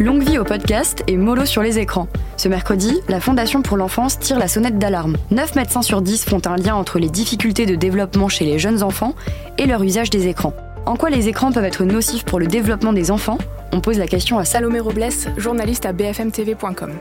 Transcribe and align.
Longue 0.00 0.22
vie 0.22 0.38
au 0.38 0.44
podcast 0.44 1.04
et 1.08 1.18
mollo 1.18 1.44
sur 1.44 1.60
les 1.60 1.78
écrans. 1.78 2.08
Ce 2.38 2.48
mercredi, 2.48 3.02
la 3.10 3.20
Fondation 3.20 3.60
pour 3.60 3.76
l'enfance 3.76 4.18
tire 4.18 4.38
la 4.38 4.48
sonnette 4.48 4.78
d'alarme. 4.78 5.18
9 5.30 5.56
médecins 5.56 5.82
sur 5.82 6.00
10 6.00 6.24
font 6.24 6.40
un 6.46 6.56
lien 6.56 6.74
entre 6.74 6.98
les 6.98 7.10
difficultés 7.10 7.66
de 7.66 7.74
développement 7.74 8.30
chez 8.30 8.46
les 8.46 8.58
jeunes 8.58 8.82
enfants 8.82 9.14
et 9.58 9.66
leur 9.66 9.82
usage 9.82 10.08
des 10.08 10.26
écrans. 10.26 10.54
En 10.86 10.96
quoi 10.96 11.10
les 11.10 11.28
écrans 11.28 11.52
peuvent 11.52 11.66
être 11.66 11.84
nocifs 11.84 12.24
pour 12.24 12.40
le 12.40 12.46
développement 12.46 12.94
des 12.94 13.10
enfants? 13.10 13.36
On 13.72 13.82
pose 13.82 13.98
la 13.98 14.06
question 14.06 14.38
à 14.38 14.46
Salomé 14.46 14.80
Robles, 14.80 15.10
journaliste 15.36 15.84
à 15.84 15.92
bfmtv.com. 15.92 16.92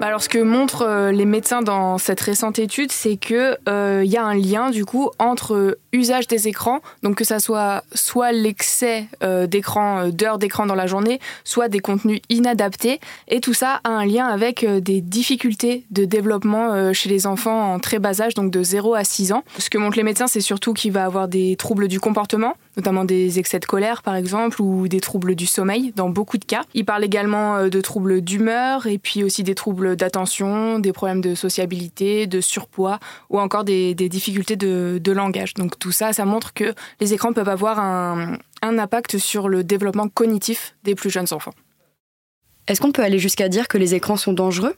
Bah, 0.00 0.06
alors, 0.06 0.22
ce 0.22 0.30
que 0.30 0.38
montrent 0.38 0.86
euh, 0.86 1.12
les 1.12 1.26
médecins 1.26 1.60
dans 1.60 1.98
cette 1.98 2.22
récente 2.22 2.58
étude, 2.58 2.90
c'est 2.90 3.18
que 3.18 3.52
il 3.66 3.72
euh, 3.72 4.02
y 4.02 4.16
a 4.16 4.24
un 4.24 4.34
lien 4.34 4.70
du 4.70 4.86
coup 4.86 5.10
entre 5.18 5.76
usage 5.92 6.26
des 6.26 6.48
écrans, 6.48 6.80
donc 7.02 7.16
que 7.16 7.24
ça 7.24 7.40
soit 7.40 7.82
soit 7.94 8.32
l'excès 8.32 9.06
euh, 9.22 9.46
d'écran, 9.46 10.08
d'heures 10.08 10.38
d'écran 10.38 10.66
dans 10.66 10.74
la 10.74 10.86
journée, 10.86 11.20
soit 11.44 11.68
des 11.68 11.80
contenus 11.80 12.20
inadaptés, 12.28 13.00
et 13.28 13.40
tout 13.40 13.54
ça 13.54 13.80
a 13.84 13.90
un 13.90 14.04
lien 14.04 14.26
avec 14.26 14.64
des 14.64 15.00
difficultés 15.00 15.84
de 15.90 16.04
développement 16.04 16.92
chez 16.92 17.08
les 17.08 17.26
enfants 17.26 17.74
en 17.74 17.78
très 17.78 17.98
bas 17.98 18.20
âge, 18.20 18.34
donc 18.34 18.50
de 18.50 18.62
0 18.62 18.94
à 18.94 19.04
6 19.04 19.32
ans. 19.32 19.44
Ce 19.58 19.70
que 19.70 19.78
montrent 19.78 19.96
les 19.96 20.02
médecins, 20.02 20.26
c'est 20.26 20.40
surtout 20.40 20.72
qu'il 20.72 20.92
va 20.92 21.04
avoir 21.04 21.28
des 21.28 21.56
troubles 21.56 21.88
du 21.88 22.00
comportement, 22.00 22.54
notamment 22.76 23.04
des 23.04 23.38
excès 23.38 23.58
de 23.58 23.66
colère 23.66 24.02
par 24.02 24.14
exemple, 24.14 24.60
ou 24.62 24.88
des 24.88 25.00
troubles 25.00 25.34
du 25.34 25.46
sommeil 25.46 25.92
dans 25.96 26.08
beaucoup 26.08 26.38
de 26.38 26.44
cas. 26.44 26.62
Ils 26.74 26.84
parlent 26.84 27.04
également 27.04 27.68
de 27.68 27.80
troubles 27.80 28.20
d'humeur 28.20 28.86
et 28.86 28.98
puis 28.98 29.24
aussi 29.24 29.42
des 29.42 29.54
troubles 29.54 29.96
d'attention, 29.96 30.78
des 30.78 30.92
problèmes 30.92 31.20
de 31.20 31.34
sociabilité, 31.34 32.26
de 32.26 32.40
surpoids 32.40 32.98
ou 33.28 33.40
encore 33.40 33.64
des, 33.64 33.94
difficultés 33.94 34.56
de, 34.56 35.12
langage. 35.12 35.54
Donc 35.54 35.78
tout 35.80 35.90
ça, 35.90 36.12
ça 36.12 36.24
montre 36.24 36.54
que 36.54 36.74
les 37.00 37.12
écrans 37.12 37.32
peuvent 37.32 37.48
avoir 37.48 37.80
un, 37.80 38.38
impact 38.62 39.18
sur 39.18 39.48
le 39.48 39.64
développement 39.64 40.08
cognitif 40.08 40.76
des 40.84 40.94
plus 40.94 41.10
jeunes 41.10 41.32
enfants. 41.32 41.54
Est-ce 42.68 42.80
qu'on 42.80 42.92
peut 42.92 43.02
aller 43.02 43.18
jusqu'à 43.18 43.48
dire 43.48 43.66
que 43.66 43.78
les 43.78 43.94
écrans 43.94 44.16
sont 44.16 44.32
dangereux? 44.32 44.76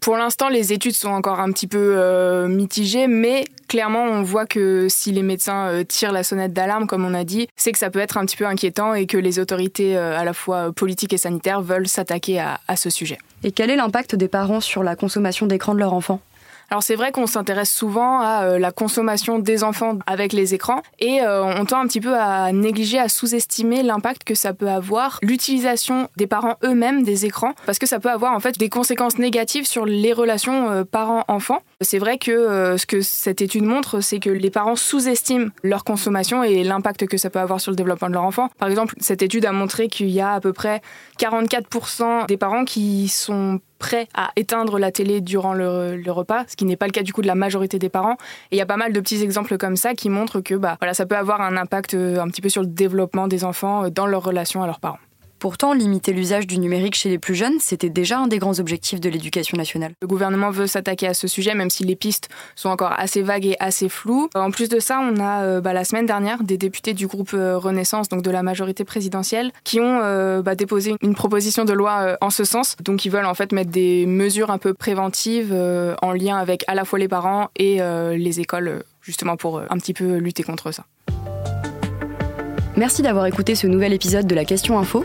Pour 0.00 0.16
l'instant, 0.16 0.48
les 0.48 0.72
études 0.72 0.94
sont 0.94 1.08
encore 1.08 1.40
un 1.40 1.50
petit 1.50 1.66
peu 1.66 1.96
euh, 1.96 2.46
mitigées, 2.46 3.08
mais 3.08 3.44
clairement, 3.66 4.04
on 4.04 4.22
voit 4.22 4.46
que 4.46 4.86
si 4.88 5.10
les 5.10 5.22
médecins 5.22 5.68
euh, 5.68 5.84
tirent 5.84 6.12
la 6.12 6.22
sonnette 6.22 6.52
d'alarme, 6.52 6.86
comme 6.86 7.04
on 7.04 7.12
a 7.12 7.24
dit, 7.24 7.48
c'est 7.56 7.72
que 7.72 7.78
ça 7.78 7.90
peut 7.90 7.98
être 7.98 8.16
un 8.16 8.24
petit 8.24 8.36
peu 8.36 8.46
inquiétant 8.46 8.94
et 8.94 9.06
que 9.06 9.16
les 9.16 9.38
autorités, 9.40 9.96
euh, 9.96 10.16
à 10.16 10.24
la 10.24 10.32
fois 10.32 10.72
politiques 10.72 11.12
et 11.12 11.18
sanitaires, 11.18 11.60
veulent 11.60 11.88
s'attaquer 11.88 12.38
à, 12.38 12.60
à 12.68 12.76
ce 12.76 12.88
sujet. 12.88 13.18
Et 13.42 13.50
quel 13.50 13.70
est 13.70 13.76
l'impact 13.76 14.14
des 14.14 14.28
parents 14.28 14.60
sur 14.60 14.84
la 14.84 14.94
consommation 14.94 15.46
d'écran 15.46 15.74
de 15.74 15.80
leur 15.80 15.92
enfant 15.92 16.20
alors 16.70 16.82
c'est 16.82 16.96
vrai 16.96 17.12
qu'on 17.12 17.26
s'intéresse 17.26 17.70
souvent 17.70 18.20
à 18.20 18.44
euh, 18.44 18.58
la 18.58 18.72
consommation 18.72 19.38
des 19.38 19.62
enfants 19.62 19.98
avec 20.06 20.32
les 20.32 20.54
écrans 20.54 20.82
et 20.98 21.20
euh, 21.22 21.44
on 21.44 21.64
tend 21.64 21.80
un 21.80 21.86
petit 21.86 22.00
peu 22.00 22.16
à 22.16 22.52
négliger, 22.52 22.98
à 22.98 23.08
sous-estimer 23.08 23.82
l'impact 23.82 24.24
que 24.24 24.34
ça 24.34 24.52
peut 24.52 24.68
avoir 24.68 25.18
l'utilisation 25.22 26.08
des 26.16 26.26
parents 26.26 26.56
eux-mêmes 26.64 27.02
des 27.02 27.24
écrans 27.24 27.52
parce 27.66 27.78
que 27.78 27.86
ça 27.86 28.00
peut 28.00 28.10
avoir 28.10 28.32
en 28.32 28.40
fait 28.40 28.58
des 28.58 28.68
conséquences 28.68 29.18
négatives 29.18 29.66
sur 29.66 29.86
les 29.86 30.12
relations 30.12 30.70
euh, 30.70 30.84
parents-enfants. 30.84 31.62
C'est 31.80 31.98
vrai 31.98 32.18
que 32.18 32.76
ce 32.78 32.86
que 32.86 33.02
cette 33.02 33.42
étude 33.42 33.64
montre, 33.64 34.00
c'est 34.00 34.18
que 34.18 34.30
les 34.30 34.50
parents 34.50 34.76
sous-estiment 34.76 35.48
leur 35.62 35.84
consommation 35.84 36.42
et 36.42 36.64
l'impact 36.64 37.06
que 37.06 37.18
ça 37.18 37.28
peut 37.28 37.38
avoir 37.38 37.60
sur 37.60 37.70
le 37.70 37.76
développement 37.76 38.08
de 38.08 38.14
leur 38.14 38.22
enfant. 38.22 38.48
Par 38.58 38.68
exemple, 38.68 38.94
cette 38.98 39.22
étude 39.22 39.44
a 39.44 39.52
montré 39.52 39.88
qu'il 39.88 40.08
y 40.08 40.20
a 40.20 40.32
à 40.32 40.40
peu 40.40 40.54
près 40.54 40.80
44% 41.20 42.26
des 42.26 42.38
parents 42.38 42.64
qui 42.64 43.08
sont 43.08 43.60
prêts 43.78 44.08
à 44.14 44.30
éteindre 44.36 44.78
la 44.78 44.90
télé 44.90 45.20
durant 45.20 45.54
le, 45.54 46.02
repas, 46.08 46.44
ce 46.48 46.56
qui 46.56 46.64
n'est 46.64 46.76
pas 46.76 46.86
le 46.86 46.92
cas 46.92 47.02
du 47.02 47.12
coup 47.12 47.22
de 47.22 47.26
la 47.26 47.34
majorité 47.34 47.78
des 47.78 47.88
parents. 47.88 48.16
Et 48.50 48.56
il 48.56 48.58
y 48.58 48.62
a 48.62 48.66
pas 48.66 48.76
mal 48.76 48.92
de 48.92 49.00
petits 49.00 49.22
exemples 49.22 49.58
comme 49.58 49.76
ça 49.76 49.94
qui 49.94 50.08
montrent 50.08 50.40
que 50.40 50.54
bah, 50.54 50.76
voilà, 50.80 50.94
ça 50.94 51.06
peut 51.06 51.16
avoir 51.16 51.40
un 51.40 51.56
impact 51.56 51.94
euh, 51.94 52.20
un 52.20 52.28
petit 52.28 52.42
peu 52.42 52.48
sur 52.48 52.62
le 52.62 52.68
développement 52.68 53.28
des 53.28 53.44
enfants 53.44 53.84
euh, 53.84 53.90
dans 53.90 54.06
leur 54.06 54.22
relation 54.22 54.62
à 54.62 54.66
leurs 54.66 54.80
parents. 54.80 54.98
Pourtant, 55.38 55.74
limiter 55.74 56.12
l'usage 56.12 56.46
du 56.46 56.58
numérique 56.58 56.94
chez 56.94 57.10
les 57.10 57.18
plus 57.18 57.34
jeunes, 57.34 57.58
c'était 57.60 57.90
déjà 57.90 58.18
un 58.18 58.26
des 58.26 58.38
grands 58.38 58.58
objectifs 58.58 59.00
de 59.00 59.10
l'éducation 59.10 59.58
nationale. 59.58 59.92
Le 60.00 60.08
gouvernement 60.08 60.50
veut 60.50 60.66
s'attaquer 60.66 61.06
à 61.06 61.14
ce 61.14 61.28
sujet, 61.28 61.54
même 61.54 61.68
si 61.68 61.84
les 61.84 61.94
pistes 61.94 62.28
sont 62.54 62.70
encore 62.70 62.92
assez 62.96 63.20
vagues 63.20 63.46
et 63.46 63.56
assez 63.60 63.90
floues. 63.90 64.30
En 64.34 64.50
plus 64.50 64.68
de 64.68 64.80
ça, 64.80 64.98
on 65.00 65.20
a 65.20 65.42
euh, 65.42 65.60
bah, 65.60 65.74
la 65.74 65.84
semaine 65.84 66.06
dernière 66.06 66.42
des 66.42 66.56
députés 66.56 66.94
du 66.94 67.06
groupe 67.06 67.32
euh, 67.34 67.58
Renaissance, 67.58 68.08
donc 68.08 68.22
de 68.22 68.30
la 68.30 68.42
majorité 68.42 68.84
présidentielle, 68.84 69.52
qui 69.62 69.78
ont 69.78 70.00
euh, 70.02 70.40
bah, 70.40 70.54
déposé 70.54 70.94
une 71.02 71.14
proposition 71.14 71.64
de 71.64 71.74
loi 71.74 72.16
en 72.20 72.30
ce 72.30 72.44
sens. 72.44 72.76
Donc, 72.82 73.04
ils 73.04 73.10
veulent 73.10 73.26
en 73.26 73.34
fait 73.34 73.52
mettre 73.52 73.70
des 73.70 74.06
mesures 74.06 74.50
un 74.50 74.58
peu 74.58 74.72
préventives 74.72 75.54
en 76.02 76.12
lien 76.12 76.38
avec 76.38 76.64
à 76.66 76.74
la 76.74 76.84
fois 76.84 76.98
les 76.98 77.08
parents 77.08 77.48
et 77.56 77.80
les 78.16 78.40
écoles, 78.40 78.84
justement 79.02 79.36
pour 79.36 79.60
un 79.60 79.78
petit 79.78 79.92
peu 79.92 80.16
lutter 80.16 80.42
contre 80.42 80.72
ça. 80.72 80.84
Merci 82.76 83.02
d'avoir 83.02 83.26
écouté 83.26 83.54
ce 83.54 83.66
nouvel 83.66 83.92
épisode 83.92 84.26
de 84.26 84.34
la 84.34 84.44
Question 84.44 84.78
Info. 84.78 85.04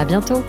À 0.00 0.04
bientôt! 0.06 0.42